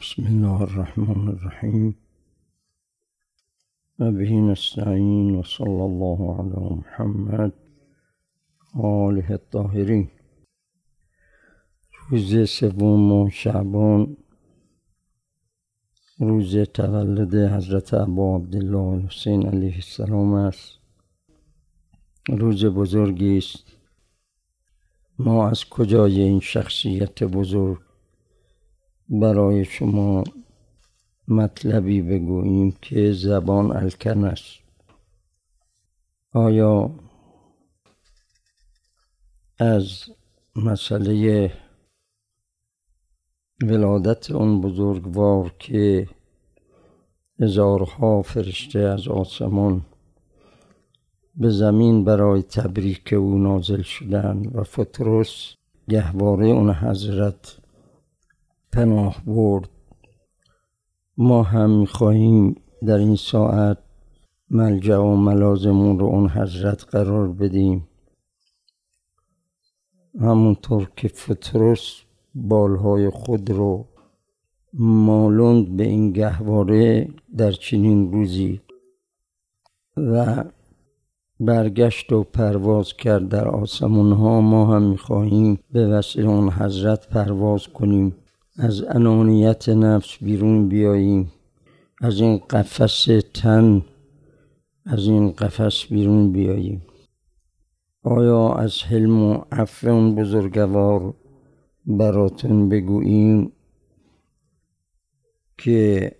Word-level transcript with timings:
بسم 0.00 0.26
الله 0.26 0.60
الرحمن 0.62 1.28
الرحیم 1.28 1.96
و 3.98 4.12
به 4.12 4.30
نستعین 4.30 5.34
و 5.34 5.42
صلی 5.42 5.80
الله 5.80 6.38
علی 6.38 6.74
محمد 6.74 7.52
آله 8.74 9.30
الطاهرین 9.30 10.10
روز 12.10 12.50
سوم 12.50 13.28
شعبان 13.28 14.16
روز 16.18 16.56
تولد 16.56 17.34
حضرت 17.34 17.94
ابا 17.94 18.36
عبدالله 18.36 19.06
حسین 19.06 19.46
علیه 19.46 19.74
السلام 19.74 20.32
است 20.32 20.78
روز 22.28 22.64
بزرگی 22.64 23.38
است 23.38 23.76
ما 25.18 25.48
از 25.48 25.64
کجای 25.64 26.20
این 26.20 26.40
شخصیت 26.40 27.24
بزرگ 27.24 27.93
برای 29.08 29.64
شما 29.64 30.24
مطلبی 31.28 32.02
بگوییم 32.02 32.76
که 32.82 33.12
زبان 33.12 33.76
الکن 33.76 34.24
است. 34.24 34.64
آیا 36.32 36.90
از 39.58 40.04
مسئله 40.56 41.52
ولادت 43.62 44.30
اون 44.30 44.60
بزرگوار 44.60 45.54
که 45.58 46.08
هزارها 47.40 48.22
فرشته 48.22 48.78
از 48.78 49.08
آسمان 49.08 49.82
به 51.36 51.50
زمین 51.50 52.04
برای 52.04 52.42
تبریک 52.42 53.12
او 53.12 53.38
نازل 53.38 53.82
شدند 53.82 54.56
و 54.56 54.64
فتروس 54.64 55.54
گهواره 55.88 56.46
اون 56.46 56.70
حضرت 56.70 57.56
پناه 58.74 59.22
برد. 59.26 59.68
ما 61.16 61.42
هم 61.42 61.70
می‌خواهیم 61.70 62.56
در 62.86 62.98
این 62.98 63.16
ساعت 63.16 63.78
ملجع 64.50 64.96
و 64.96 65.16
ملازمون 65.16 65.98
رو 65.98 66.06
اون 66.06 66.28
حضرت 66.28 66.84
قرار 66.84 67.28
بدیم. 67.32 67.88
همونطور 70.20 70.90
که 70.96 71.08
فتروس 71.08 72.00
بالهای 72.34 73.10
خود 73.10 73.50
رو 73.50 73.86
مالوند 74.72 75.76
به 75.76 75.84
این 75.84 76.12
گهواره 76.12 77.08
در 77.36 77.52
چنین 77.52 78.12
روزی 78.12 78.60
و 79.96 80.44
برگشت 81.40 82.12
و 82.12 82.22
پرواز 82.22 82.92
کرد 82.92 83.28
در 83.28 83.48
آسمون 83.48 84.12
ها 84.12 84.40
ما 84.40 84.74
هم 84.74 84.82
می‌خواهیم 84.82 85.58
به 85.70 85.86
وسیله 85.88 86.28
اون 86.28 86.50
حضرت 86.50 87.08
پرواز 87.08 87.68
کنیم. 87.68 88.16
از 88.58 88.84
انانیت 88.84 89.68
نفس 89.68 90.18
بیرون 90.20 90.68
بیاییم. 90.68 91.32
از 92.00 92.20
این 92.20 92.38
قفس 92.38 93.06
تن 93.34 93.82
از 94.86 95.06
این 95.06 95.30
قفس 95.30 95.86
بیرون 95.86 96.32
بیاییم. 96.32 96.82
آیا 98.02 98.54
از 98.54 98.82
حلم 98.82 99.22
و 99.22 99.44
عفو 99.52 100.14
بزرگوار 100.14 101.14
براتون 101.86 102.68
بگوییم 102.68 103.52
که 105.58 106.12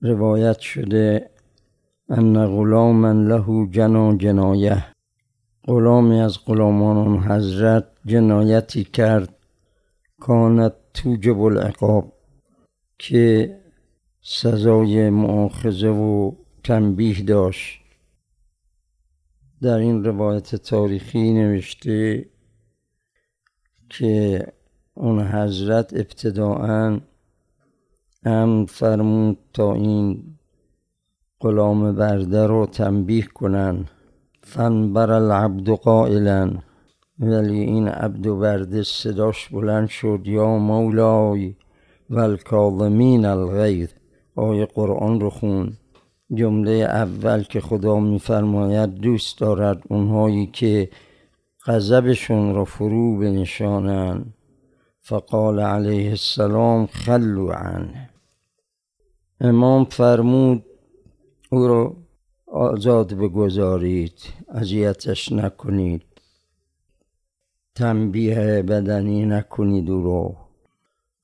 روایت 0.00 0.58
شده 0.58 1.30
ان 2.08 2.46
غلاما 2.46 3.12
له 3.12 3.68
جنا 3.70 4.16
جنایه؟ 4.16 4.84
غلامی 5.66 6.20
از 6.20 6.38
غلامان 6.46 7.18
حضرت 7.18 7.84
جنایتی 8.06 8.84
کرد. 8.84 9.36
کانت 10.20 10.72
توجب 10.94 11.40
العقاب 11.40 12.12
که 12.98 13.56
سزای 14.22 15.10
معاخذه 15.10 15.88
و 15.88 16.32
تنبیه 16.64 17.22
داشت. 17.22 17.80
در 19.62 19.78
این 19.78 20.04
روایت 20.04 20.56
تاریخی 20.56 21.32
نوشته 21.32 22.26
که 23.88 24.46
اون 24.94 25.26
حضرت 25.26 25.94
ابتداعا 25.94 27.00
امر 28.24 28.66
فرمود 28.66 29.38
تا 29.52 29.74
این 29.74 30.36
غلام 31.40 31.92
برده 31.92 32.46
رو 32.46 32.66
تنبیه 32.66 33.22
کنن 33.22 33.84
فنبر 34.42 35.10
العبد 35.10 35.68
قائلا. 35.68 36.50
ولی 37.18 37.60
این 37.60 37.88
عبد 37.88 38.26
و 38.26 38.82
صداش 38.82 39.48
بلند 39.48 39.88
شد 39.88 40.20
یا 40.24 40.58
مولای 40.58 41.54
و 42.10 42.18
الکاظمین 42.18 43.24
الغیر. 43.24 43.90
آیه 44.36 44.66
قرآن 44.66 45.20
رو 45.20 45.30
خون. 45.30 45.72
جمله 46.34 46.70
اول 46.70 47.42
که 47.42 47.60
خدا 47.60 48.00
میفرماید 48.00 48.94
دوست 48.94 49.38
دارد 49.38 49.82
اونهایی 49.88 50.46
که 50.46 50.90
غضبشون 51.66 52.54
را 52.54 52.64
فرو 52.64 53.18
بنشانند. 53.18 54.34
فقال 55.00 55.60
علیه 55.60 56.10
السلام 56.10 56.86
خلو 56.86 57.52
عنه. 57.52 58.10
امام 59.40 59.84
فرمود 59.84 60.64
او 61.52 61.68
را 61.68 61.96
آزاد 62.46 63.14
بگذارید 63.14 64.14
اذیتش 64.48 65.32
نکنید. 65.32 66.13
تنبیه 67.74 68.62
بدنی 68.62 69.26
نکنید 69.26 69.90
او 69.90 70.04
را 70.04 70.44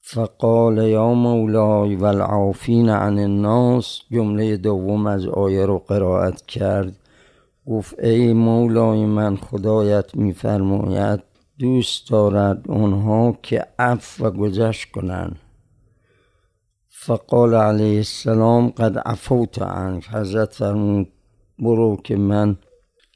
فقال 0.00 0.78
یا 0.78 1.14
مولای 1.14 1.96
و 1.96 2.04
العافین 2.04 2.88
عن 2.88 3.18
الناس 3.18 4.00
جمله 4.10 4.56
دوم 4.56 5.06
از 5.06 5.26
آیه 5.26 5.66
رو 5.66 5.78
قرائت 5.78 6.46
کرد. 6.46 6.96
گفت 7.66 7.98
ای 7.98 8.32
مولای 8.32 9.06
من 9.06 9.36
خدایت 9.36 10.14
میفرماید 10.14 11.20
دوست 11.58 12.10
دارد 12.10 12.70
اونها 12.70 13.38
که 13.42 13.66
عفو 13.78 14.26
و 14.26 14.30
گذشت 14.30 14.90
کنند. 14.90 15.38
فقال 16.88 17.54
علیه 17.54 17.96
السلام 17.96 18.68
قد 18.68 18.98
عفوت 18.98 19.62
عنک. 19.62 20.08
حضرت 20.08 20.52
فرمود 20.52 21.08
برو 21.58 21.96
که 22.04 22.16
من 22.16 22.56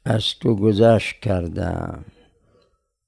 از 0.05 0.23
تو 0.39 0.55
گذشت 0.55 1.19
کردم. 1.19 2.05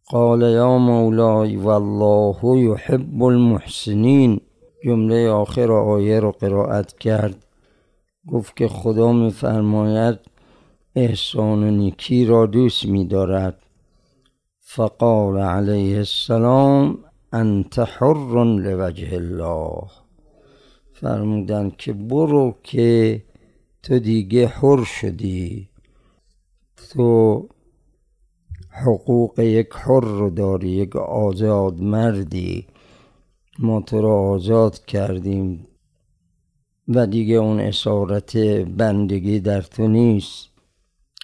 قال 0.09 0.41
یا 0.41 0.77
مولای 0.77 1.55
والله 1.55 2.59
یحب 2.59 3.23
المحسنین 3.23 4.41
جمله 4.85 5.29
آخر 5.29 5.71
آیه 5.71 6.19
رو 6.19 6.31
قرائت 6.31 6.97
کرد. 6.97 7.45
گفت 8.27 8.57
که 8.57 8.67
خدا 8.67 9.11
میفرماید 9.11 10.19
احسان 10.95 11.63
و 11.63 11.71
نیکی 11.71 12.25
را 12.25 12.45
دوست 12.45 12.85
میدارد. 12.85 13.59
فقال 14.59 15.37
علیه 15.37 15.97
السلام 15.97 16.97
انت 17.33 17.79
حر 17.79 18.43
لوجه 18.43 19.13
الله. 19.13 19.83
فرمودن 20.93 21.71
که 21.77 21.93
برو 21.93 22.55
که 22.63 23.23
تو 23.83 23.99
دیگه 23.99 24.47
حر 24.47 24.83
شدی. 24.83 25.69
تو 26.89 27.47
حقوق 28.85 29.39
یک 29.39 29.69
حر 29.73 30.29
داری 30.29 30.69
یک 30.69 30.95
آزاد 30.95 31.81
مردی. 31.81 32.67
ما 33.59 33.81
تو 33.81 34.01
را 34.01 34.19
آزاد 34.19 34.85
کردیم 34.85 35.67
و 36.87 37.07
دیگه 37.07 37.35
اون 37.35 37.59
اسارت 37.59 38.37
بندگی 38.77 39.39
در 39.39 39.61
تو 39.61 39.87
نیست. 39.87 40.49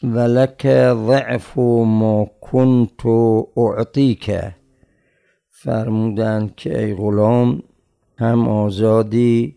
ولک 0.03 0.68
ضعف 1.08 1.58
ما 1.58 2.28
کنت 2.42 3.06
اعطیک. 3.58 4.31
فرمودند 5.50 6.56
که 6.56 6.84
ای 6.84 6.96
غلام 6.96 7.63
هم 8.18 8.47
آزادی 8.47 9.56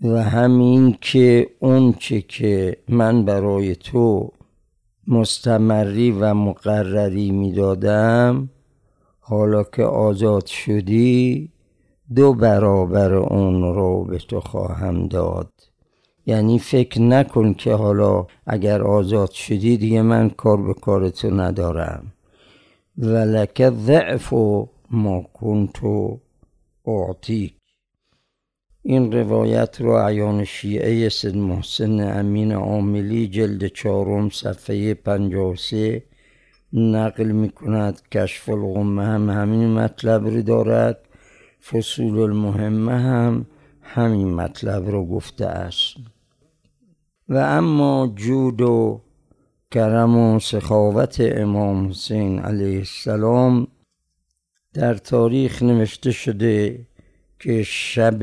و 0.00 0.22
همین 0.22 0.96
که 1.00 1.50
اون 1.60 1.92
چه 1.92 2.22
که 2.22 2.76
من 2.88 3.24
برای 3.24 3.76
تو 3.76 4.32
مستمری 5.06 6.10
و 6.10 6.34
مقرری 6.34 7.30
می‌دادم. 7.30 8.50
حالا 9.20 9.64
که 9.64 9.84
آزاد 9.84 10.46
شدی 10.46 11.50
دو 12.14 12.34
برابر 12.34 13.14
اون 13.14 13.74
رو 13.74 14.04
به 14.04 14.18
تو 14.18 14.40
خواهم 14.40 15.08
داد. 15.08 15.52
یعنی 16.26 16.58
فکر 16.58 17.00
نکن 17.00 17.54
که 17.54 17.74
حالا 17.74 18.26
اگر 18.46 18.82
آزاد 18.82 19.30
شدی 19.30 19.76
دیگه 19.76 20.02
من 20.02 20.30
کار 20.30 20.62
به 20.62 20.74
کار 20.74 21.10
تو 21.10 21.30
ندارم. 21.30 22.12
ولک 22.98 23.70
ضعف 23.70 24.32
ما 24.90 25.22
کنت 25.22 25.80
اعطیک. 26.86 27.59
این 28.82 29.12
روایت 29.12 29.80
را 29.80 30.06
عیان 30.06 30.44
شیعه 30.44 31.08
سید 31.08 31.36
محسن 31.36 32.18
امین 32.18 32.52
عاملی 32.52 33.28
جلد 33.28 33.66
چهارم 33.66 34.28
صفحه 34.28 34.94
53 34.94 36.02
نقل 36.72 37.24
می 37.24 37.50
کند 37.50 38.08
کشف 38.12 38.48
الغمه 38.48 39.04
هم 39.04 39.30
همین 39.30 39.68
مطلب 39.68 40.26
رو 40.26 40.42
دارد. 40.42 40.98
فصول 41.70 42.18
المهمه 42.18 42.92
هم 42.92 43.46
همین 43.82 44.34
مطلب 44.34 44.90
رو 44.90 45.06
گفته 45.06 45.46
است. 45.46 45.96
و 47.28 47.36
اما 47.36 48.12
جود 48.16 48.60
و 48.60 49.02
کرم 49.70 50.16
و 50.16 50.38
سخاوت 50.38 51.16
امام 51.20 51.88
حسین 51.88 52.38
علیه 52.38 52.78
السلام 52.78 53.66
در 54.74 54.94
تاریخ 54.94 55.62
نوشته 55.62 56.10
شده 56.10 56.86
که 57.38 57.62
شب 57.62 58.22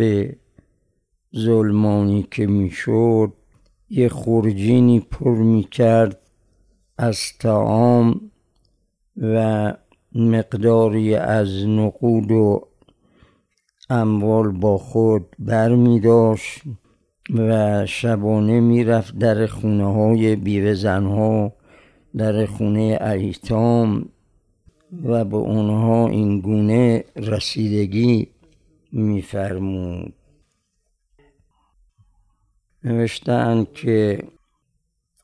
ظلمانی 1.35 2.27
که 2.31 2.47
می‌شد 2.47 3.33
یه 3.89 4.09
خورجینی 4.09 4.99
پر 4.99 5.35
می‌کرد 5.37 6.19
از 6.97 7.19
تعام 7.39 8.31
و 9.17 9.73
مقداری 10.15 11.15
از 11.15 11.65
نقود 11.65 12.31
و 12.31 12.67
اموال 13.89 14.51
با 14.51 14.77
خود 14.77 15.25
بر 15.39 15.75
می 15.75 15.99
داشت 15.99 16.61
و 17.33 17.85
شبانه 17.85 18.59
می‌رفت 18.59 19.17
در 19.17 19.45
خونه 19.45 19.93
های 19.93 20.35
بیوه 20.35 20.73
زنها 20.73 21.53
در 22.17 22.45
خونه 22.45 22.99
ایتام 23.01 24.09
و 25.03 25.25
به 25.25 25.37
اونها 25.37 26.07
این 26.07 26.39
گونه 26.39 27.03
رسیدگی 27.15 28.27
میفرمود. 28.91 30.13
نوشتن 32.87 33.67
که 33.73 34.23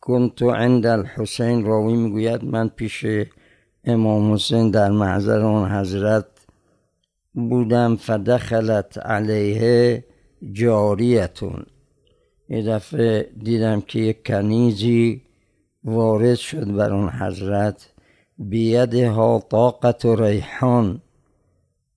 کنت 0.01 0.43
عند 0.43 0.85
الحسین 0.85 1.65
راوی 1.65 1.95
می‌گوید 1.95 2.43
من 2.43 2.67
پیش 2.67 3.05
امام 3.83 4.33
حسین 4.33 4.71
در 4.71 4.91
محضر 4.91 5.39
آن 5.39 5.71
حضرت 5.71 6.25
بودم 7.33 7.95
فدخلت 7.95 8.97
علیه 8.97 10.03
جاریتون. 10.51 11.65
یه 12.49 12.61
دفعه 12.61 13.29
دیدم 13.43 13.81
که 13.81 13.99
یک 13.99 14.27
کنیزی 14.27 15.21
وارد 15.83 16.35
شد 16.35 16.71
بر 16.71 16.93
اون 16.93 17.09
حضرت 17.09 17.89
ها 18.93 19.43
طاقت 19.49 20.05
و 20.05 20.15
ریحان. 20.15 21.01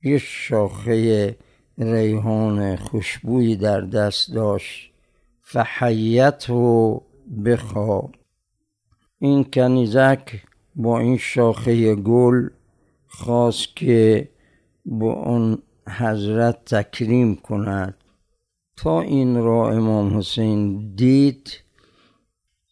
یه 0.02 0.19
شاخه 0.19 1.36
ریحان 1.78 2.76
خوشبویی 2.76 3.56
در 3.56 3.80
دست 3.80 4.34
داشت. 4.34 4.92
فحیت 5.48 6.50
و 6.50 7.02
بخواب 7.44 8.14
این 9.19 9.44
کنیزک 9.44 10.43
با 10.76 10.98
این 10.98 11.16
شاخه 11.16 11.94
گل 11.94 12.48
خواست 13.06 13.76
که 13.76 14.28
با 14.87 15.12
اون 15.12 15.58
حضرت 15.98 16.64
تکریم 16.64 17.37
کند. 17.37 17.94
تا 18.76 19.00
این 19.00 19.37
را 19.37 19.70
امام 19.70 20.19
حسین 20.19 20.93
دید 20.94 21.62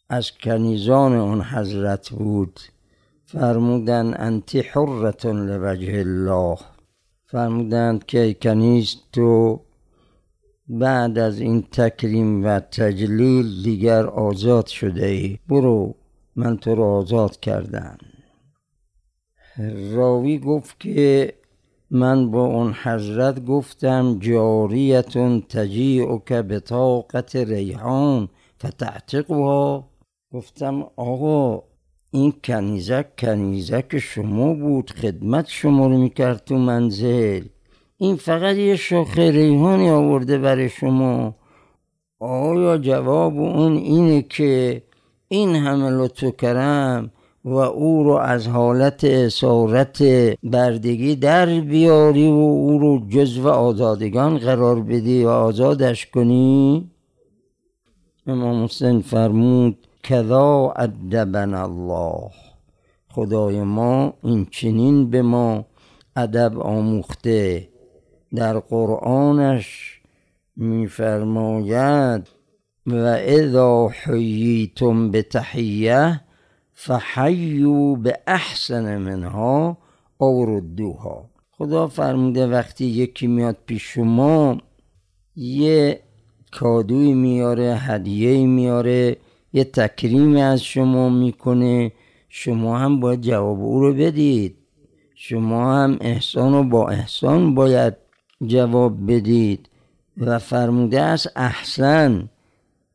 از 0.09 0.33
کنیزان 0.39 1.13
اون 1.13 1.41
حضرت 1.43 2.11
بود. 2.11 2.61
فرمودن 3.25 4.15
انتی 4.17 4.61
حرتون 4.61 5.47
لوجه 5.47 5.93
الله. 5.93 6.59
فرمودند 7.27 8.07
که 8.07 8.37
کنیز 8.43 8.97
تو 9.13 9.61
بعد 10.69 11.19
از 11.19 11.41
این 11.41 11.63
تکریم 11.63 12.45
و 12.45 12.61
تجلیل 12.61 13.63
دیگر 13.63 14.07
آزاد 14.07 14.67
شده 14.67 15.07
ای. 15.07 15.39
برو 15.49 15.95
من 16.37 16.57
تو 16.57 16.75
را 16.75 16.85
آزاد 16.85 17.41
کردم. 17.41 17.99
راوی 19.93 20.39
گفت 20.39 20.81
که 20.81 21.35
من 21.91 22.31
با 22.31 22.45
اون 22.45 22.75
حضرت 22.83 23.45
گفتم 23.45 24.19
جاریتون 24.19 25.43
که 26.27 26.43
به 26.43 26.61
طاقت 26.61 27.37
ریحان 27.37 28.29
فتعتقها. 28.59 29.91
گفتم 30.33 30.87
آقا 30.97 31.63
این 32.11 32.33
کنیزک 32.45 33.17
کنیزک 33.17 33.99
شما 33.99 34.55
بود 34.55 34.91
خدمت 34.91 35.49
شما 35.49 35.87
رو 35.87 35.99
می‌کرد 35.99 36.45
تو 36.45 36.59
منزل. 36.59 37.45
این 37.99 38.17
فقط 38.17 38.57
یه 38.57 38.77
شاخه 38.77 39.31
ریحانی 39.31 39.91
آورده 39.91 40.39
برای 40.39 40.69
شما. 40.69 41.35
آیا 42.21 42.79
جواب 42.79 43.39
اون 43.39 43.77
اینه 43.77 44.23
که 44.23 44.83
این 45.29 45.55
همه 45.55 45.91
لطف 45.91 46.37
کرم 46.37 47.11
و 47.45 47.55
او 47.55 48.05
رو 48.05 48.11
از 48.11 48.49
حالت 48.49 49.05
اسارت 49.05 50.03
بردگی 50.43 51.17
در 51.17 51.61
بیاری 51.61 52.29
و 52.29 52.35
او 52.35 52.79
رو 52.79 53.09
جزو 53.09 53.49
آزادگان 53.49 54.39
قرار 54.39 54.81
بدی 54.81 55.25
و 55.25 55.29
آزادش 55.29 56.07
کنی؟ 56.07 56.91
امام 58.27 58.65
حسین 58.65 59.01
فرمود 59.01 59.79
کذا 60.03 60.75
ادبن 60.77 61.55
الله. 61.55 62.31
خدای 63.11 63.63
ما 63.63 64.13
این 64.23 64.47
چنین 64.51 65.11
به 65.11 65.23
ما 65.23 65.65
ادب 66.17 66.59
آموخته 66.59 67.69
در 68.35 68.59
قرآنش 68.59 70.01
میفرماید 70.57 72.29
و 72.87 72.95
اذا 73.21 73.89
حییتم 73.89 75.11
به 75.11 75.23
تحیه 75.23 76.21
فحیو 76.73 77.97
به 77.97 78.19
احسن 78.27 78.97
منها 78.97 79.79
او 80.19 80.47
ردوها. 80.47 81.31
خدا 81.51 81.87
فرموده 81.87 82.47
وقتی 82.47 82.85
یکی 82.85 83.27
میاد 83.27 83.57
پیش 83.67 83.83
شما 83.83 84.59
یه 85.37 86.01
کادوی 86.53 87.15
میاره 87.15 87.75
هدیه 87.75 88.47
میاره 88.47 89.17
یه 89.53 89.65
تکریمی 89.65 90.43
از 90.43 90.63
شما 90.63 91.09
می‌کنه 91.09 91.93
شما 92.29 92.79
هم 92.79 93.01
باید 93.01 93.21
جواب 93.21 93.61
او 93.61 93.81
رو 93.81 93.95
بدید. 93.95 94.57
شما 95.15 95.75
هم 95.75 95.99
احسان 96.01 96.55
و 96.55 96.63
با 96.63 96.89
احسان 96.89 97.55
باید 97.55 98.04
جواب 98.47 99.13
بدید 99.13 99.69
و 100.17 100.39
فرموده 100.39 101.01
است 101.01 101.31
احسن 101.37 102.29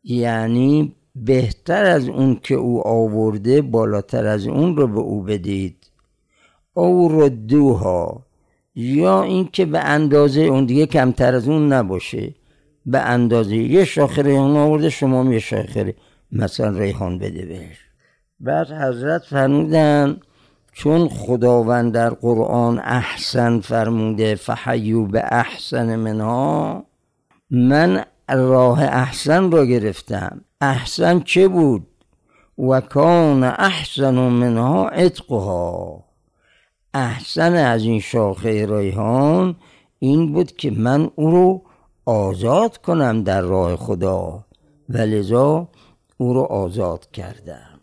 یعنی 0.03 0.95
بهتر 1.15 1.85
از 1.85 2.09
اون 2.09 2.39
که 2.43 2.55
او 2.55 2.87
آورده 2.87 3.61
بالاتر 3.61 4.25
از 4.25 4.47
اون 4.47 4.75
رو 4.75 4.87
به 4.87 4.99
او 4.99 5.23
بدید. 5.23 5.75
او 6.73 7.21
ردوها 7.21 8.25
یا 8.75 9.23
اینکه 9.23 9.65
به 9.65 9.79
اندازه 9.79 10.41
اون 10.41 10.65
دیگه 10.65 10.85
کمتر 10.85 11.35
از 11.35 11.47
اون 11.47 11.73
نباشه. 11.73 12.33
به 12.85 12.99
اندازه 12.99 13.55
یه 13.55 13.85
شاخه 13.85 14.21
ریحان 14.21 14.57
آورده 14.57 14.89
شما 14.89 15.33
یه 15.33 15.39
شاخه 15.39 15.95
مثلا 16.31 16.79
ریحان 16.79 17.19
بده 17.19 17.45
بهش. 17.45 17.77
بعد 18.39 18.71
حضرت 18.71 19.21
فرمودن 19.21 20.19
چون 20.73 21.09
خداوند 21.09 21.93
در 21.93 22.09
قرآن 22.09 22.79
احسن 22.79 23.59
فرموده 23.59 24.35
فحیو 24.35 25.05
به 25.05 25.23
احسن 25.31 25.95
منها 25.95 26.83
من 27.51 28.05
راه 28.29 28.83
احسن 28.83 29.51
را 29.51 29.65
گرفتم. 29.65 30.41
احسن 30.61 31.19
چه 31.19 31.47
بود؟ 31.47 31.87
و 32.57 32.81
کان 32.81 33.43
احسن 33.43 34.13
منها 34.13 34.89
عتقها. 34.89 36.03
احسن 36.93 37.53
از 37.53 37.83
این 37.83 37.99
شاخه 37.99 38.77
ریحان 38.77 39.55
این 39.99 40.33
بود 40.33 40.51
که 40.51 40.71
من 40.71 41.11
او 41.15 41.31
رو 41.31 41.61
آزاد 42.05 42.77
کنم 42.77 43.23
در 43.23 43.41
راه 43.41 43.75
خدا. 43.75 44.45
و 44.89 44.97
لذا 44.97 45.67
او 46.17 46.33
رو 46.33 46.41
آزاد 46.41 47.11
کردم. 47.11 47.78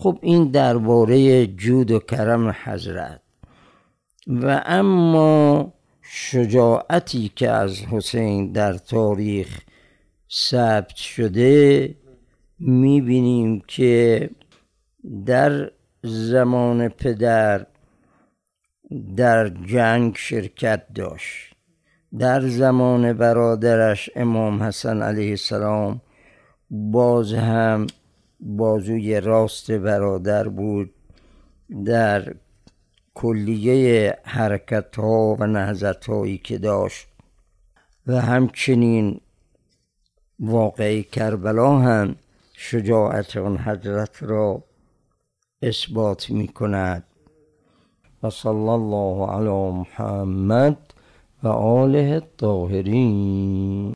خب 0.00 0.18
این 0.22 0.50
درباره 0.50 1.46
جود 1.46 1.90
و 1.90 1.98
کرم 1.98 2.56
حضرت. 2.64 3.20
و 4.26 4.62
اما 4.66 5.72
شجاعتی 6.02 7.32
که 7.36 7.50
از 7.50 7.80
حسین 7.80 8.52
در 8.52 8.72
تاریخ 8.72 9.60
ثبت 10.30 10.96
شده 10.96 11.94
می‌بینیم 12.58 13.62
که 13.66 14.30
در 15.26 15.70
زمان 16.02 16.88
پدر 16.88 17.66
در 19.16 19.48
جنگ 19.48 20.16
شرکت 20.16 20.82
داشت. 20.94 21.54
در 22.18 22.40
زمان 22.40 23.12
برادرش 23.12 24.10
امام 24.16 24.62
حسن 24.62 25.02
علیه 25.02 25.30
السلام 25.30 26.00
باز 26.70 27.34
هم 27.34 27.86
بازوی 28.40 29.20
راست 29.20 29.70
برادر 29.70 30.48
بود. 30.48 30.94
در 31.84 32.34
کلیه 33.14 34.18
حرکت 34.24 34.96
ها 34.96 35.36
و 35.38 35.46
نهزت 35.46 36.06
هایی 36.06 36.38
که 36.38 36.58
داشت 36.58 37.06
و 38.06 38.20
همچنین 38.20 39.20
واقعی 40.40 41.02
کربلا 41.02 41.78
هم 41.78 42.16
شجاعت 42.52 43.36
آن 43.36 43.58
حضرت 43.58 44.22
را 44.22 44.64
اثبات 45.62 46.30
می 46.30 46.48
کند 46.48 47.04
و 48.22 48.30
صلی 48.30 48.68
الله 48.68 49.30
علی 49.30 49.70
محمد 49.70 50.76
و 51.42 51.48
آله 51.48 52.20
الطاهرین. 52.22 53.88